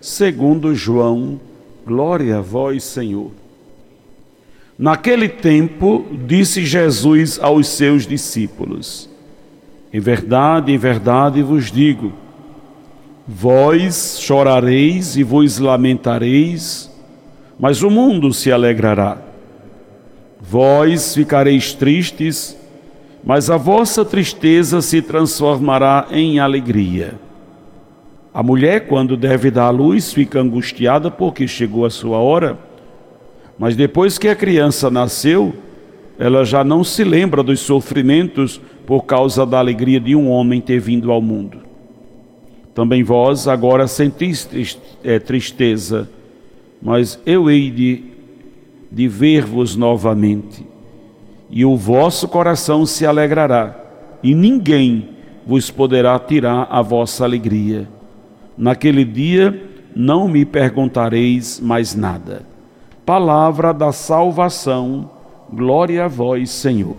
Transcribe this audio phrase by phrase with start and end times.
[0.00, 1.40] segundo João.
[1.86, 3.30] Glória a vós, Senhor.
[4.78, 9.08] Naquele tempo, disse Jesus aos seus discípulos:
[9.92, 12.12] Em verdade, em verdade vos digo,
[13.28, 16.90] vós chorareis e vos lamentareis,
[17.58, 19.18] mas o mundo se alegrará.
[20.40, 22.56] Vós ficareis tristes,
[23.22, 27.14] mas a vossa tristeza se transformará em alegria.
[28.32, 32.58] A mulher, quando deve dar à luz, fica angustiada porque chegou a sua hora,
[33.58, 35.54] mas depois que a criança nasceu,
[36.18, 40.78] ela já não se lembra dos sofrimentos por causa da alegria de um homem ter
[40.78, 41.58] vindo ao mundo.
[42.74, 44.48] Também vós agora sentis
[45.02, 46.08] é, tristeza,
[46.80, 48.10] mas eu hei de
[48.90, 50.66] de ver-vos novamente,
[51.48, 53.76] e o vosso coração se alegrará,
[54.22, 55.10] e ninguém
[55.46, 57.88] vos poderá tirar a vossa alegria.
[58.60, 59.58] Naquele dia
[59.96, 62.42] não me perguntareis mais nada.
[63.06, 65.10] Palavra da salvação,
[65.50, 66.94] glória a vós, Senhor.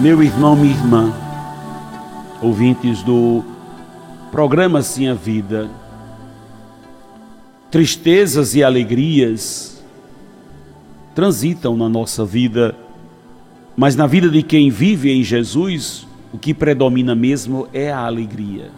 [0.00, 1.21] Meu irmão, minha irmã,
[2.42, 3.44] ouvintes do
[4.32, 5.70] programa Sim a Vida,
[7.70, 9.82] tristezas e alegrias
[11.14, 12.74] transitam na nossa vida,
[13.76, 18.70] mas na vida de quem vive em Jesus, o que predomina mesmo é a alegria.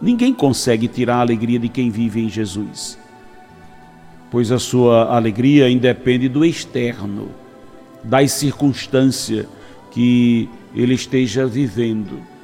[0.00, 2.96] Ninguém consegue tirar a alegria de quem vive em Jesus,
[4.30, 7.30] pois a sua alegria independe do externo,
[8.04, 9.46] das circunstâncias
[9.90, 12.37] que ele esteja vivendo.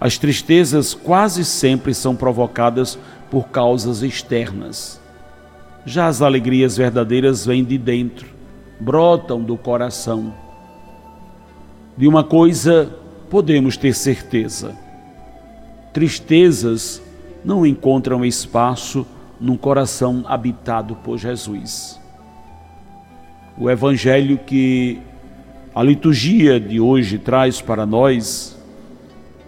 [0.00, 2.98] As tristezas quase sempre são provocadas
[3.30, 5.00] por causas externas.
[5.86, 8.26] Já as alegrias verdadeiras vêm de dentro,
[8.78, 10.34] brotam do coração.
[11.96, 12.92] De uma coisa
[13.30, 14.76] podemos ter certeza:
[15.92, 17.02] tristezas
[17.44, 19.06] não encontram espaço
[19.40, 21.98] num coração habitado por Jesus.
[23.56, 25.00] O evangelho que
[25.74, 28.55] a liturgia de hoje traz para nós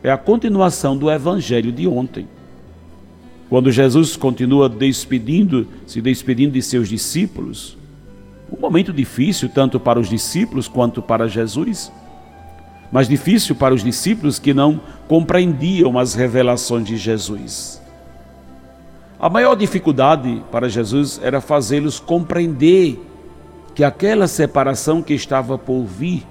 [0.02, 2.28] é a continuação do evangelho de ontem.
[3.48, 7.76] Quando Jesus continua despedindo, se despedindo de seus discípulos,
[8.52, 11.90] um momento difícil tanto para os discípulos quanto para Jesus,
[12.92, 17.82] mas difícil para os discípulos que não compreendiam as revelações de Jesus.
[19.20, 23.02] A maior dificuldade para Jesus era fazê-los compreender
[23.74, 26.26] que aquela separação que estava por vir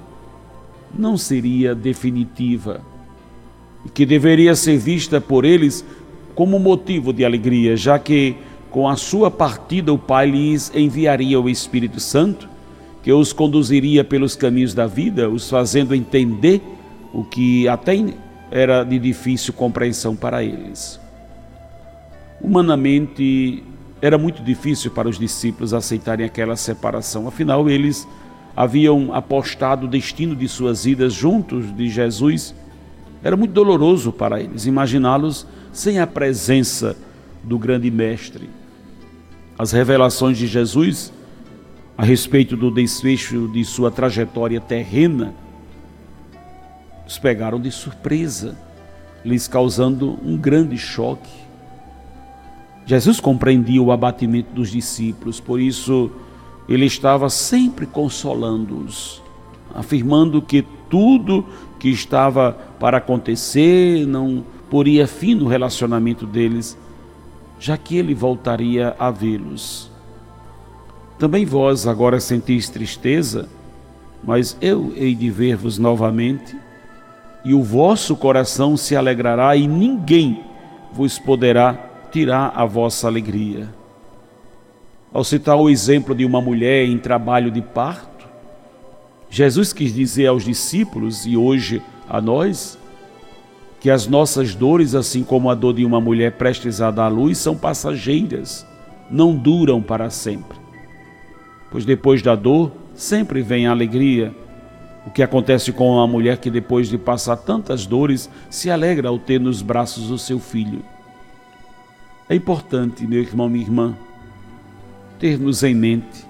[0.98, 2.82] não seria definitiva
[3.94, 5.86] que deveria ser vista por eles
[6.36, 8.36] como motivo de alegria, já que
[8.70, 12.48] com a sua partida o Pai lhes enviaria o Espírito Santo,
[13.02, 16.62] que os conduziria pelos caminhos da vida, os fazendo entender
[17.14, 17.96] o que até
[18.52, 21.00] era de difícil compreensão para eles.
[22.42, 23.64] Humanamente,
[24.02, 28.08] era muito difícil para os discípulos aceitarem aquela separação, afinal, eles
[28.56, 32.56] haviam apostado o destino de suas vidas juntos de Jesus.
[33.24, 36.96] Era muito doloroso para eles imaginá-los sem a presença
[37.44, 38.50] do grande Mestre.
[39.58, 41.12] As revelações de Jesus
[41.98, 45.34] a respeito do desfecho de sua trajetória terrena
[47.08, 48.58] os pegaram de surpresa,
[49.24, 51.32] lhes causando um grande choque.
[52.86, 56.12] Jesus compreendia o abatimento dos discípulos, por isso
[56.68, 59.22] ele estava sempre consolando-os,
[59.78, 61.46] afirmando que tudo
[61.80, 66.78] que estava para acontecer não poria fim no relacionamento deles,
[67.60, 69.92] já que ele voltaria a vê-los.
[71.20, 73.48] Também vós agora sentis tristeza,
[74.24, 76.58] mas eu hei de ver-vos novamente,
[77.46, 80.44] e o vosso coração se alegrará, e ninguém
[80.92, 81.74] vos poderá
[82.12, 83.70] tirar a vossa alegria.
[85.14, 88.17] Ao citar o exemplo de uma mulher em trabalho de parto,
[89.30, 92.78] Jesus quis dizer aos discípulos e hoje a nós
[93.80, 97.38] que as nossas dores, assim como a dor de uma mulher prestes a dar luz,
[97.38, 98.66] são passageiras,
[99.10, 100.58] não duram para sempre.
[101.70, 104.34] Pois depois da dor, sempre vem a alegria.
[105.06, 109.20] O que acontece com uma mulher que, depois de passar tantas dores, se alegra ao
[109.20, 110.82] ter nos braços o seu filho.
[112.28, 113.96] É importante, meu irmão, minha irmã,
[115.20, 116.27] termos em mente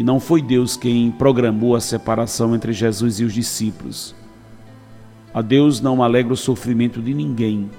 [0.00, 4.14] que não foi Deus quem programou a separação entre Jesus e os discípulos.
[5.34, 7.70] A Deus não alegra o sofrimento de ninguém.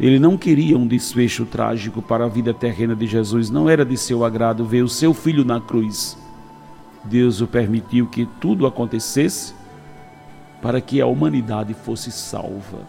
[0.00, 3.96] Ele não queria um desfecho trágico para a vida terrena de Jesus, não era de
[3.96, 6.18] seu agrado ver o seu filho na cruz.
[7.04, 9.54] Deus o permitiu que tudo acontecesse
[10.60, 12.80] para que a humanidade fosse salva.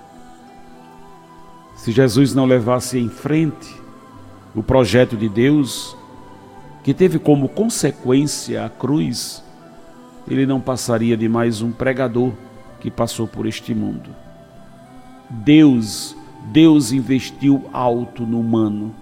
[1.75, 3.71] Se Jesus não levasse em frente
[4.55, 5.95] o projeto de Deus,
[6.89, 9.43] que teve como consequência a cruz,
[10.27, 12.33] ele não passaria de mais um pregador
[12.79, 14.09] que passou por este mundo.
[15.29, 18.95] Deus, Deus investiu alto no humano.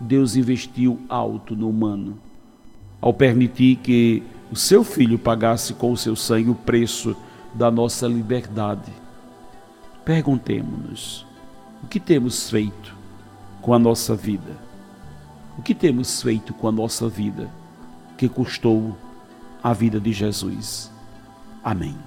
[0.00, 2.18] Deus investiu alto no humano
[3.00, 7.14] ao permitir que o seu filho pagasse com o seu sangue o preço
[7.54, 8.90] da nossa liberdade.
[10.04, 11.24] Perguntemos-nos:
[11.80, 12.92] o que temos feito
[13.62, 14.67] com a nossa vida?
[15.58, 17.50] O que temos feito com a nossa vida
[18.16, 18.96] que custou
[19.60, 20.88] a vida de Jesus?
[21.64, 21.98] Amém.